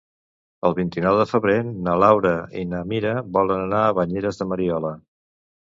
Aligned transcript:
El 0.69 0.75
vint-i-nou 0.79 1.17
de 1.19 1.27
febrer 1.33 1.57
na 1.89 1.95
Laura 2.05 2.33
i 2.63 2.67
na 2.73 2.83
Mira 2.95 3.15
volen 3.39 3.65
anar 3.69 3.87
a 3.91 3.95
Banyeres 4.01 4.43
de 4.43 4.53
Mariola. 4.55 4.99